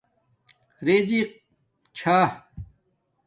[0.85, 1.29] رزِق
[1.97, 2.19] چھا